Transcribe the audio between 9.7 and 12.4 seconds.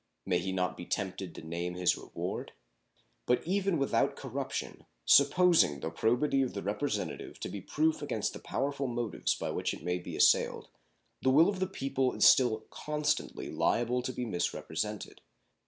it may be assailed, the will of the people is